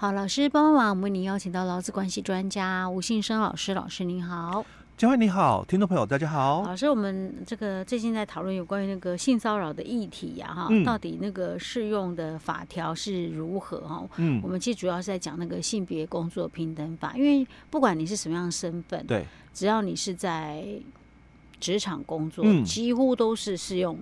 [0.00, 4.64] 好，老师帮帮忙，我们为您邀请到劳资关系专家吴信生老师，老师您好。
[4.96, 6.62] 嘉惠你好，听众朋友大家好。
[6.62, 14.08] 老师，我们这个最近在讨论有关于那个性骚扰的议题呀，哈，到底那个适用的法条是如何哈？
[14.16, 20.64] 嗯，我们其实主要是在讲那个性别工作平等法，因为不管你是什么样的身份，对，只要你是在
[21.60, 23.98] 职场工作，嗯，几乎都是适用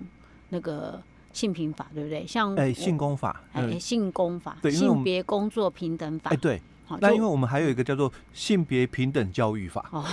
[0.47, 1.03] 那个
[1.39, 2.27] 性平法，对不对？
[2.27, 6.61] 像哎，性工法，哎，性工法，对，性别工作平等法，哎，对。
[6.99, 9.87] 那因为我们还有一个叫做性别平等教育法。
[9.91, 10.03] 哦。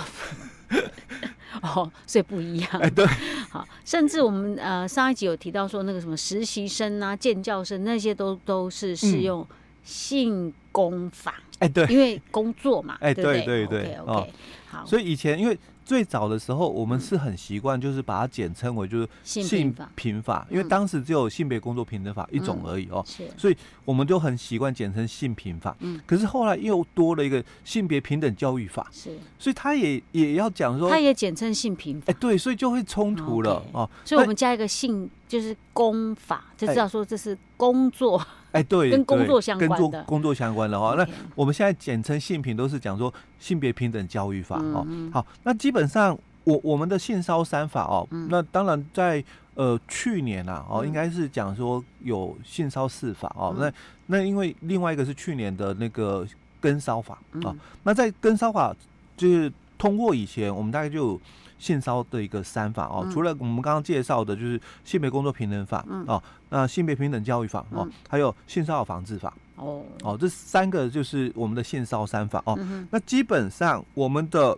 [1.63, 2.69] 哦，所以不一样。
[2.79, 3.03] 哎，对，
[3.49, 9.45] 好，甚至我们呃上一集有提到说，那个什么实习生啊、建教生那些都都是适用
[9.83, 11.41] 性工法。
[11.59, 12.95] 哎，对，因为工作嘛。
[13.01, 14.33] 哎，对对对，OK OK，
[14.67, 14.85] 好。
[14.85, 15.57] 所以以前因为。
[15.87, 23.01] 最早的时候，我们是很习惯，就是把它简称为就是性平法，因为当时只有性别工作平等法一种而已哦，
[23.37, 23.55] 所以
[23.85, 25.73] 我们就很习惯简称性平法。
[25.79, 25.97] 嗯。
[26.05, 32.11] 可是后来又多了一个性别平等教育法，是，所以他也也要讲说，他也简称性平法。
[32.11, 33.89] 哎，对，所以就会冲突了哦。
[34.03, 38.21] 所以我们加一个性，就是公法，就知道说这是工作。
[38.57, 40.95] 哎，对，跟工作相关的，跟工作相关的哈。
[40.97, 44.85] 那我们现在简称性平，都是讲说性别平等教育法哦。
[45.11, 49.23] 好，那基本上我我们的性骚三法哦，那当然在
[49.55, 53.55] 呃去年啊哦，应该是讲说有性骚四法哦。
[53.57, 53.71] 那
[54.07, 56.25] 那因为另外一个是去年的那个
[56.59, 57.55] 跟骚法啊。
[57.83, 58.75] 那在跟骚法
[59.15, 61.21] 就是通过以前，我们大概就有。
[61.59, 72.55] 性骚的一个三法哦，除了我们刚刚介绍的，就是性别工作平等法哦，那性别平等教育法哦，还有性骚扰防治法哦哦，这三个就是我们的性骚三法哦。
[72.91, 74.55] 那基本上我们的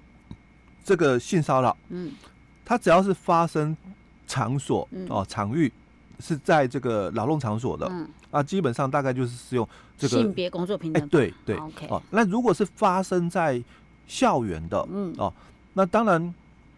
[0.83, 2.11] 这个性骚扰，嗯，
[2.66, 3.75] 它只要是发生
[4.28, 5.72] 场所哦场域
[6.19, 9.66] 是在这个劳动场所的，嗯啊，基本上大概就是适用
[9.97, 11.08] 这个性别工作平等。
[11.08, 12.03] 对对，OK 哦。
[12.11, 13.63] 那如果是发生在
[14.06, 15.34] 校园的，嗯哦，
[15.75, 16.34] 那当然。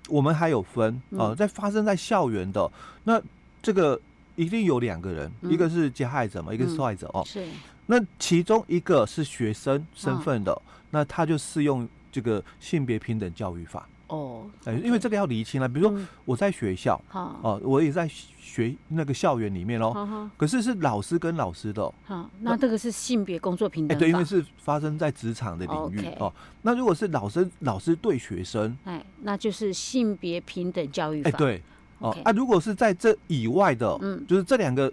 [0.09, 2.69] 我们还有分啊，在发生在校园的
[3.03, 3.21] 那
[3.61, 3.99] 这个
[4.35, 7.23] 一定有两个人，一个是加害者嘛，一个是受害者哦。
[7.25, 7.45] 是。
[7.85, 13.87] 那其中一个是学生身份的，那他就适用这个性别平等教育法。
[14.11, 14.45] 哦。
[14.65, 20.29] 哎，因为这个要厘清了，比如说我在学校，哦，我也在学那个校园里面喽。
[20.37, 21.91] 可是是老师跟老师的。
[22.03, 23.97] 好，那这个是性别工作平等。
[23.97, 26.31] 对，因为是发生在职场的领域哦。
[26.61, 29.03] 那如果是老师老师对学生，哎。
[29.23, 31.29] 那就是性别平等教育法。
[31.29, 31.61] 哎，对，
[31.99, 34.91] 哦，啊，如果是在这以外的，嗯，就是这两个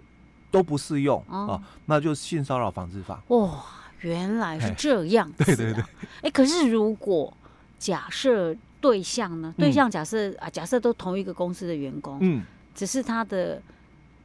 [0.51, 3.19] 都不适用啊，那就是性骚扰防治法。
[3.29, 3.59] 哇，
[4.01, 5.31] 原来是这样。
[5.35, 5.83] 对对对。
[6.21, 7.33] 哎，可是如果
[7.79, 9.53] 假设对象呢？
[9.57, 13.61] 对象假设啊，假设都同一个公司的员工，嗯，只是他的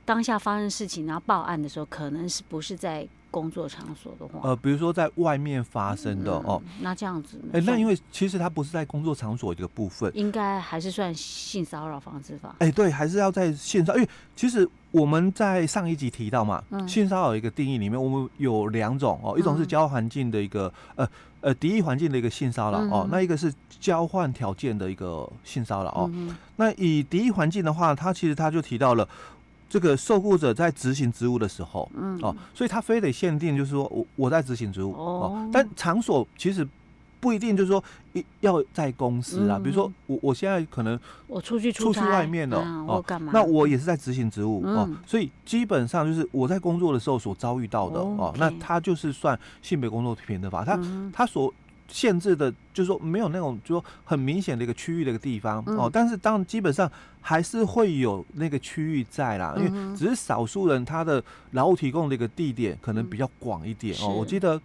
[0.05, 3.07] 当下发生事情，然后报案的时候，可能是不是在。
[3.35, 12.55] 工作场所的话，呃，比如说在外面发生的哦，那这样子，哎，那因为其实它不是在工作场所一个部分，应该还是算性骚扰防治法。
[12.61, 21.09] 哎，对，还是要在线上，因为其实我们在上一集提到嘛，性骚扰一个定义里面，我们有两种哦，一种是交换环境的一个呃
[21.41, 26.09] 呃敌意环境的一个性骚扰哦，那一个是交换条件的一个性骚扰哦。
[26.55, 29.09] 那以敌意环境的话，它其实它就提到了。
[29.75, 32.17] 这个受雇者在执行职务的时候，嗯。
[32.23, 36.65] 哦，所以他非得限定，就是说我我在执行职务哦，但场所其实
[37.19, 37.83] 不一定，就是说
[38.13, 40.97] 一要在公司啊，比如说我我现在可能
[41.27, 50.79] 我出去出去外面了哦，那我也是在执行职务哦，所以基本上就是我在工作的时候所遭遇到的哦，那他就是算性别工作平等法，他
[51.13, 51.53] 他所。
[51.89, 56.91] 限制的，就是说没有那种，就说很明显的一个区域的一个地方哦，但是当基本上
[57.21, 61.23] 还是会有那个区域在啦，因为只是少数人他的
[61.53, 64.09] 劳务提供的一个地点可能比较广一点哦。
[64.09, 64.61] 我记得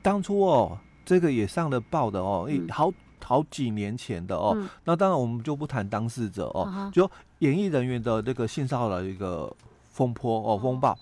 [0.00, 4.56] 当初哦，这个也上了报的哦，好好几年前的哦。
[4.84, 7.08] 那当然我们就不谈当事者哦，就
[7.40, 9.54] 演艺人员的这个性骚扰的一个
[9.90, 10.98] 风波哦风暴。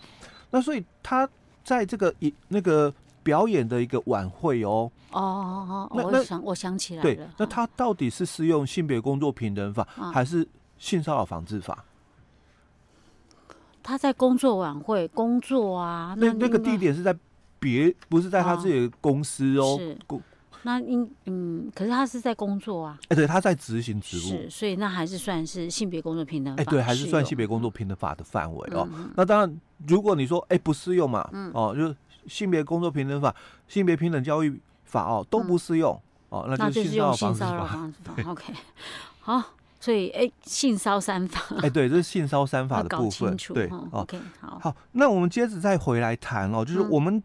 [0.50, 1.28] 那所以他
[1.64, 2.92] 在这个一那个。
[3.22, 10.46] 表演的一个晚会哦哦哦哦，我想我想起来了，对，那他到底是适用性别工作平等法还是
[10.78, 11.84] 性骚扰防治法？
[13.82, 17.16] 他在工作晚会工作啊，那那个地点是在
[17.58, 19.76] 别，不是在他自己的公司哦。
[19.78, 19.98] 是，
[20.62, 22.98] 那应嗯，可是他是在工作啊。
[23.08, 26.62] 哎，对，他在执行职务，是，所以那还是算是性别工作平等法。
[26.62, 28.88] 哎，对，还是算性别工作平等法的范围哦。
[29.16, 31.96] 那当然，如果你说哎不适用嘛，哦，就是。
[32.30, 33.34] 性别工作平等法、
[33.66, 35.92] 性别平等教育法哦都不适用、
[36.30, 38.22] 嗯、哦，那就是性骚扰防治法。
[38.30, 38.54] OK，
[39.20, 39.42] 好，
[39.80, 43.36] 所以哎，性骚三法，哎，对，这是性骚三法的部分。
[43.52, 47.22] 对，哦，OK，好，好，那我们接着再回来谈哦，就是我们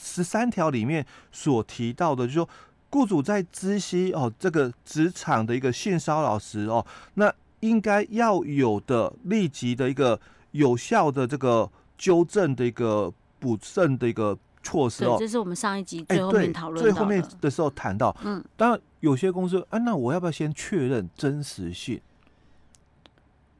[0.00, 2.48] 十三条里面所提到的，就是说
[2.90, 10.20] 雇主在知悉哦这个职场的一个性骚扰时哦，那应该要有的立即的一个
[10.52, 15.16] 有效的这个纠正的一个补肾的一个措施哦。
[15.18, 18.14] 这是我们上一集最后面讨论、欸、最后面的时候谈到。
[18.22, 22.00] 嗯，当然有些公司，啊，那我要不要先确认真实性？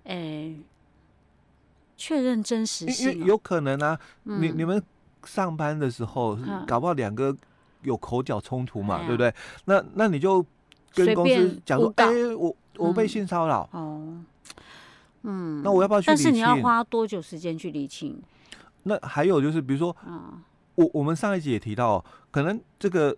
[0.05, 0.57] 哎、欸，
[1.97, 4.83] 确认真实性、哦，因为有可能啊，嗯、你你们
[5.25, 7.37] 上班的时候，搞不好两个
[7.83, 9.35] 有口角冲突嘛，嗯、对不对？
[9.65, 10.45] 那那你就
[10.95, 12.55] 跟公司讲说，哎、欸，我。
[12.79, 14.25] 我被性骚扰、嗯、哦，
[15.23, 16.07] 嗯，那我要不要去？
[16.07, 18.17] 但是你要花多久时间去理清？
[18.89, 20.41] 那还有就是，比如说，嗯、
[20.75, 23.15] 我我们上一集也提到，可能这个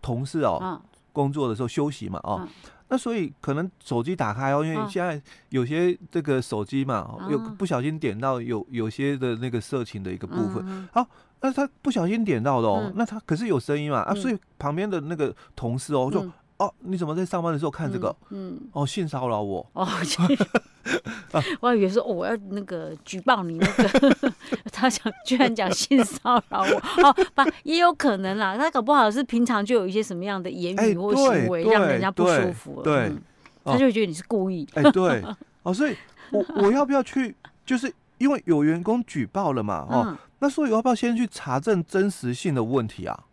[0.00, 0.80] 同事哦，嗯、
[1.12, 2.48] 工作的时候休息嘛，哦，嗯、
[2.88, 5.20] 那所以可能手机打开哦，因为现在
[5.50, 11.06] 有些这个手机嘛，嗯、有不小心点到有有些的那个色情的一个部分，嗯、好，
[11.40, 16.22] 那他不小心点到的哦，嗯、那他可是有声音嘛，嗯、啊，所以旁边的那个同事哦，就。
[16.22, 16.32] 嗯。
[16.58, 18.08] 哦，你怎么在上班的时候看这个？
[18.30, 18.68] 嗯，嗯。
[18.72, 19.64] 哦，性骚扰我。
[19.74, 19.86] 哦，
[21.60, 24.32] 我还以为说，哦，我要那个举报你那个，
[24.72, 27.06] 他想居然讲性骚扰我。
[27.08, 32.82] 哦，不，也有可能啦，他搞不好是平常就有一些什么样的言语或行为让人家不舒服了。
[32.82, 33.22] 对，嗯、
[33.64, 34.66] 他就会觉得你是故意。
[34.74, 35.22] 哎，对。
[35.62, 35.96] 哦，所以
[36.30, 37.34] 我我 要不要去？
[37.66, 39.86] 就是因为有员工举报了嘛。
[39.90, 43.24] 哦，嗯、那所以我要不要先去查证真实性的问题啊？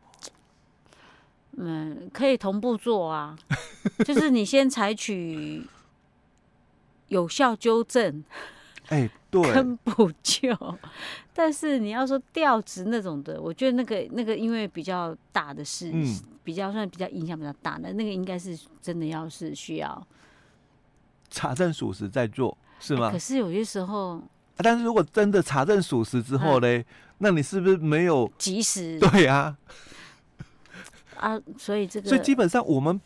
[1.57, 3.33] 嗯，可以同步做啊，
[4.03, 5.65] 就是你先采取
[7.07, 8.23] 有效纠正，
[8.87, 10.49] 哎、欸，对，跟补救。
[11.33, 20.07] 但是你要说调职那种的，我觉得那个那个因为比较大的事，嗯、比较算比较影响比较大的，那个应该是真的要是需要
[21.29, 23.07] 查证属实再做，是吗？
[23.07, 24.23] 欸、可是有些时候、啊，
[24.57, 26.85] 但是如果真的查证属实之后嘞，嗯、
[27.17, 28.97] 那你是不是没有及时？
[28.99, 29.57] 对啊。
[31.17, 32.99] 啊，所以这个，所以基本上我们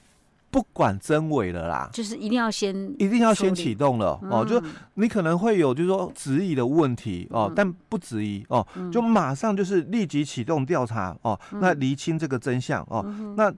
[0.52, 4.46] 不管真伪了啦，就是一定要先，一定要先启动了、嗯、哦。
[4.46, 4.62] 就
[4.96, 13.54] 你可能会有，就是说质疑的问题哦，嗯、但不质疑哦，嗯、就马上就是立即启动调查哦，嗯、那厘清这个真相哦，嗯、那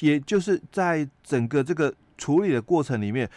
[0.00, 3.28] 也就是在整个这个处理的过程里面。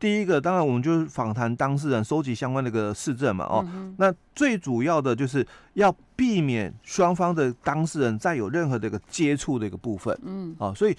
[0.00, 5.44] 第一个，当然我们就是访谈当事人，收集相关的个市政嘛，哦，嗯、那最主要的就是
[5.74, 10.96] 要避免双方的当事人再有任何的一个接触的一个部分，嗯，啊，所以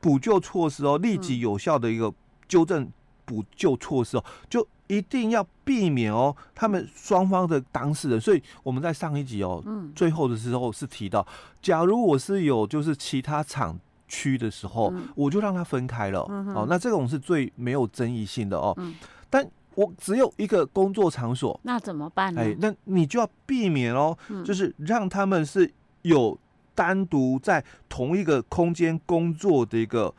[0.00, 2.12] 补救措施哦，立即有效的一个
[2.46, 2.90] 纠正
[3.24, 11.26] 补救措施哦，就一定要避免哦，他们双方的当事人，所以我们在上一集哦，嗯，最后的时候是提到，
[11.60, 13.78] 假如我是有就是其他厂。
[14.10, 16.20] 区的时候，嗯、我就让他分开了。
[16.54, 18.72] 哦，那这种是最没有争议性的哦。
[18.78, 18.94] 嗯、
[19.28, 22.40] 但我只有一个工作场所，那怎么办呢？
[22.40, 25.70] 哎，那你就要避免哦，嗯、就是让他们是
[26.00, 26.38] 有
[26.78, 30.14] 单独在同一个空间工作的一个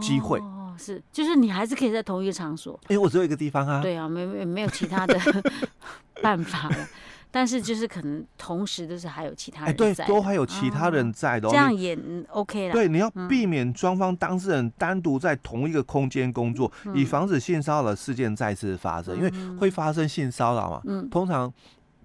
[0.00, 0.38] 机会。
[0.38, 2.78] 哦，是，就是你还是可以在同一个场所。
[2.86, 3.82] 哎，我只有一个地方啊。
[3.82, 5.18] 对啊，没没没有其他的
[6.22, 6.88] 办法了。
[7.32, 11.96] 但是就是可能同时都是还有其他人在，对，都还有其他人在的，这样也
[12.30, 12.72] OK 了。
[12.72, 19.16] 对，你要避免双方当事人单独在同一个空间工作，以防止性骚扰事件再次发生。
[19.16, 21.52] 因为会发生性骚扰嘛，嗯通常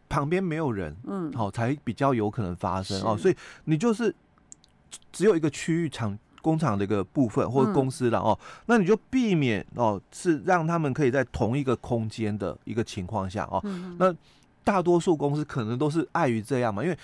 [0.10, 3.18] 旁边没有人，嗯，好才比较有可能发生哦。
[3.18, 3.36] 所以
[3.66, 4.13] 你就是
[5.12, 13.62] 只有一个区域厂工厂的一个部分或者公司了哦，那你就避免哦，是让他们可以在同一个空间的一个情况下哦，
[13.98, 14.15] 那。
[14.65, 16.98] 大多数公司可能都是碍于这样嘛，因为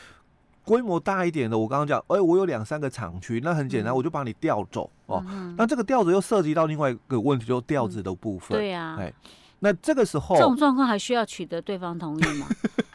[0.65, 5.23] 规模大一点的，我刚刚讲，哎，我有两三个厂区，那很简单，我就把你调走哦。
[5.55, 8.57] 那这个调子又涉及到另外一个问题，就调子的部分。
[8.57, 9.13] 对呀，哎，
[9.59, 12.47] 那这个时候这种状况还需要取得对方同意吗？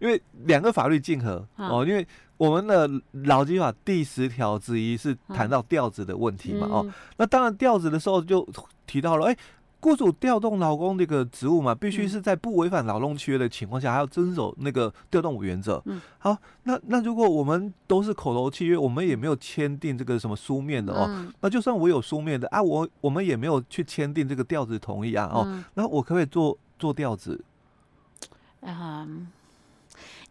[0.00, 2.88] 因为两个法律竞合哦，因为我们的
[3.28, 6.86] 劳基法第十条之一是谈到调职的问题嘛，哦，
[7.16, 8.46] 那当然调职的时候就
[8.86, 9.36] 提到了，哎。
[9.82, 15.82] 雇主调动劳工这个职务嘛，必须是在不违反劳动契约的情况下，还要遵守那个调动原则。
[15.86, 27.42] 嗯，好，那那如果我们都是口头契约，我们也没有签订这个什么书面的哦，嗯、那就算我有书面的啊，我我们也没有去签订这个调职同意啊哦，嗯、那我可不可以做做调职？
[28.62, 29.26] 嗯，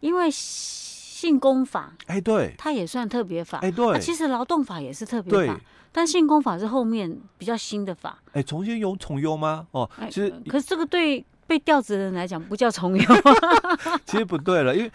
[0.00, 5.60] 因为性工法，哎、欸，对，它也算特别法，哎、欸，对，啊、其实劳动法也是特别法。
[5.92, 9.66] 但性工法是后面比较新的法，哎、欸，重新有重优吗？
[9.72, 13.04] 哦，其实、欸、可是这个对被调职的人来讲不叫重优，
[14.06, 14.92] 其实不对了，因为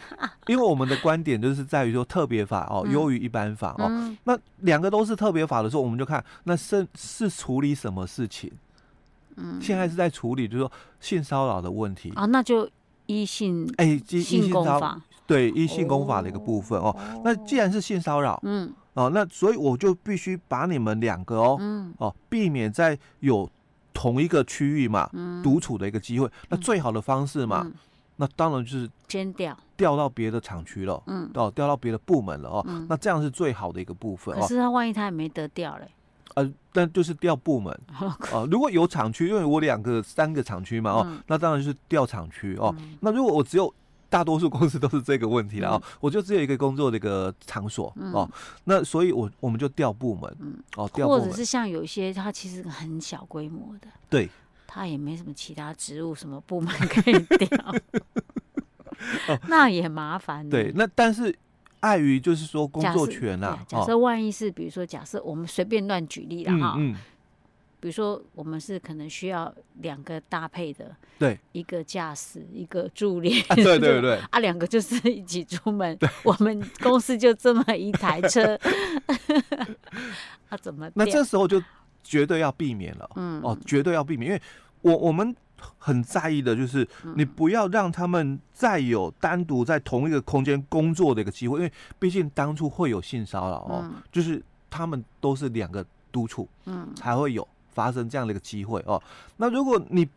[0.47, 8.49] 因为我们的观点就是在于说特别法哦优于一般法哦，嗯、那两个都是特别法的时候，我们就看那是是处理什么事情，
[9.35, 12.13] 嗯，现在是在处理就是说性骚扰的问题。
[12.15, 12.69] 啊，那就
[13.07, 16.87] 依性哎，性工法对依性功法的一个部分哦。
[16.89, 23.49] 哦那既然是性骚扰，嗯，哦，那所以我就必须把你们两个哦，嗯，哦，避免在有
[23.93, 26.29] 同一个区域嘛，嗯，独处的一个机会。
[26.49, 27.73] 那最好的方式嘛，嗯、
[28.17, 32.65] 那当然就是先调调到别的厂区了，嗯，哦，调到别的部门了哦。
[32.67, 34.33] 嗯、那这样是最好的一个部分。
[34.39, 35.87] 可是他万一他也没得调嘞？
[36.35, 38.45] 呃，但就是调部门 哦、呃。
[38.51, 42.75] 如果有厂区，因为我两个、三个厂区嘛，哦，嗯、那当然就是调厂区哦。
[42.77, 43.73] 嗯、那如果我只有
[44.09, 48.29] 大多数公司都是这个问题了哦，嗯、我就只有一个工作的一个场所、嗯、哦。
[48.65, 51.07] 那所以我，我我们就调部门，嗯，哦，调。
[51.07, 54.29] 或者是像有一些，它其实很小规模的，对，
[54.67, 57.75] 它也没什么其他职务，什么部门可以调，
[59.29, 60.49] 哦、那也麻烦。
[60.49, 61.33] 对，那但是。
[61.85, 66.95] 碍于就是说工作权呐，假设万一是比如说假设我们随便乱举例了哈，嗯，
[67.79, 78.59] 比如说我们是可能需要两个搭配的，对，一个驾驶一个助理，对对对， 啊两个就是一起出门，我们公司就这么一台车，
[80.49, 80.89] 啊怎么？
[80.95, 81.61] 那这时候就
[82.03, 83.39] 绝对要避免了，嗯。
[83.43, 84.41] 哦，绝对要避免，因为
[84.81, 85.35] 我我们。
[85.77, 99.01] 很在意的就是，你不要让他们再有单独在同一个空间工作的一个机会，因为毕竟当初会有性骚扰哦，就是他们都是两个督促，嗯，才会有发生这样的一个机会哦。
[99.37, 100.07] 那如果你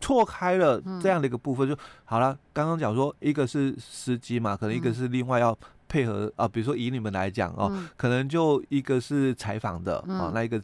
[0.00, 2.36] 错开了这样的一个部分，就好了。
[2.52, 5.56] 刚刚讲说，一个是司机嘛，可能一个是另外要
[5.88, 10.62] 配合啊，比如说以你们来讲哦，可能就一个是采访的啊，那一个。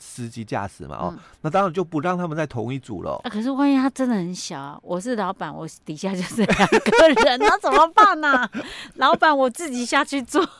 [0.00, 3.20] 司机驾驶嘛，哦，嗯、那当然就不让他们在同一组了。
[3.22, 8.50] 啊、可是万一他真的很小，我是老板，我底下就是两个人，那怎么办呢、啊？
[8.96, 10.44] 老板，我自己下去做，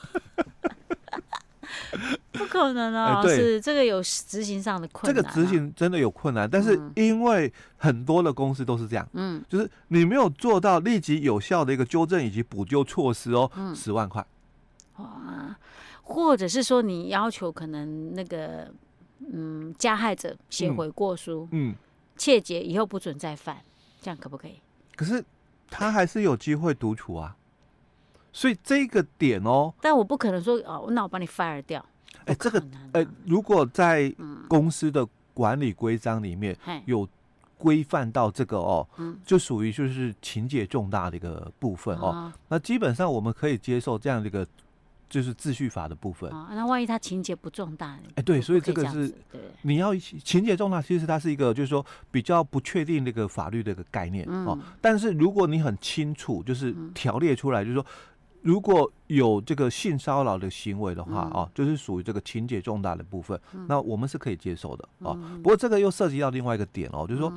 [2.32, 3.22] 不可能啊！
[3.22, 5.32] 欸、是这个有执行上的困难、啊。
[5.32, 14.24] 这个执行真的有困难，但是因为很多的公司都是这样，嗯，就是你没有做到立即有效的一个纠正以及补救措施哦，嗯、十万块。
[14.96, 15.56] 哇，
[16.02, 18.70] 或者是说你要求可能那个。
[19.32, 21.74] 嗯，加害者写悔过书，嗯，
[22.16, 23.58] 切结以后不准再犯，
[24.00, 24.60] 这样可不可以？
[24.96, 25.24] 可是
[25.68, 27.36] 他还是有机会独处啊，
[28.32, 31.84] 所以这个点哦，但我不可能说哦，那我把你 fire 掉。
[32.24, 32.62] 哎，这个
[32.92, 34.12] 哎，如果在
[34.48, 37.08] 公司的管理规章里面有
[37.56, 44.46] 规范到这个哦，嗯，就属于就是情节重大的一个部分哦，那基本上我们可以接受这样的一个。
[45.10, 46.30] 就是秩序法的部分。
[46.30, 47.88] 啊，那万一他情节不重大？
[47.88, 49.12] 哎，欸、对，所以这个是，
[49.62, 54.56] 你要情节重大，其实它是一个，就是说比较不确定那个法律的一个概念哦。
[54.58, 57.84] 嗯、但是如果你很清楚，就是条列出来，就是说
[58.42, 65.12] 如果有这个性骚扰的行为的话，哦、嗯，就是属于这个情节重大的部分，嗯、那我们是可以接受的啊。
[65.42, 67.32] 不过这个又涉及到另外一个点哦，就是说，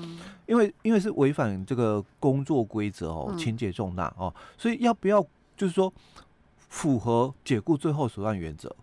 [0.45, 5.25] 因为因为是违反这个工作规则哦，情节重大哦，所以要不要
[5.57, 5.91] 就是说？
[6.73, 8.75] 符合解雇最后手段原则，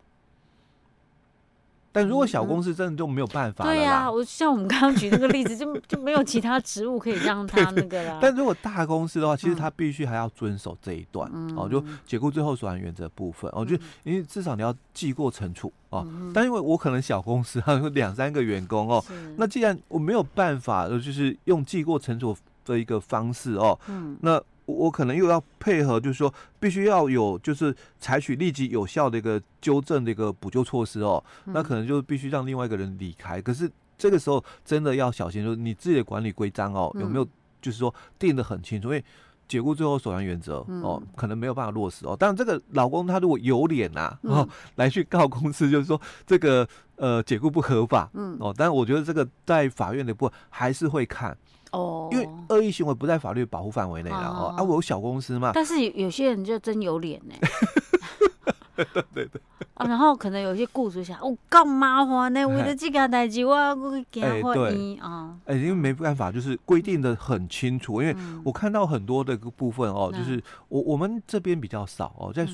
[1.90, 3.72] 但如果小公司真的就没有办法了。
[3.72, 8.20] 对呀，我像我们刚刚举那个例子，就 就没有其他职务可以让他那个了。
[8.22, 16.06] 但如果大公司的话，其实他必须还要遵守这一段哦，就解雇最后手段原则部分哦，就因为至少你要记过惩处哦。
[16.32, 19.04] 但因为我可能小公司还有两三个员工哦，
[19.36, 23.76] 那既然我没有办法，就是用记过惩处的一个方式哦，
[24.20, 24.40] 那。
[24.70, 31.22] 我可能又要配合，就是说必须要有，就是采取立即有效的一个纠正的一个补救措施哦。
[31.46, 33.40] 那可能就必须让另外一个人离开。
[33.42, 37.24] 可是这个时候真的要小心，就是你自己的管理规章哦，有没有
[37.60, 38.88] 就是说定的很清楚？
[38.88, 39.04] 因为
[39.48, 42.16] 解雇最后手段原则哦，可能没有办法落实哦。
[42.16, 48.54] 当然，这个老公他如果有脸呐哦，来去告公司，就是说这个呃解雇不合法，嗯哦。
[48.56, 51.36] 但是我觉得这个在法院的部分还是会看。
[51.72, 54.54] 哦，因为恶意行为不在法律保护范围内了哦。
[54.56, 55.52] 啊，我有小公司嘛。
[55.54, 57.34] 但是有有些人就真有脸呢。
[58.76, 59.40] 对对对。
[59.74, 63.76] 啊，然后可能有些雇主想，哦，干麻烦呢，为了这个代志，我要
[64.10, 65.36] 给他换衣啊。
[65.44, 68.02] 哎，因为没办法，就是规定的很清楚。
[68.02, 72.46] 因为我看到很多的个部分哦，就是我我们这边比较少哦，在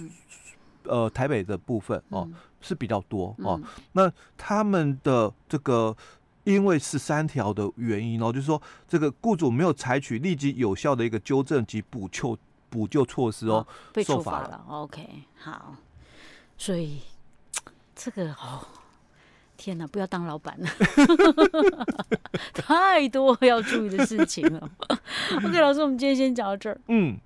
[0.85, 2.29] 呃台北的部分哦
[2.61, 3.61] 是比较多哦。
[3.93, 5.97] 那他们的这个。
[6.47, 12.39] 因为十三条的原因哦，就是说这个雇主没有采取立即有效的一个纠正及补救
[12.71, 14.65] 补救措施哦，被处罚了。
[14.69, 15.05] OK，
[15.37, 15.75] 好，
[16.57, 17.01] 所以
[17.97, 18.65] 这个哦，
[19.57, 20.69] 天哪，不要当老板了，
[22.55, 24.71] 太多要注意的事情了。
[25.45, 26.81] OK，老师，我们今天先讲到这儿。
[26.87, 27.19] 嗯。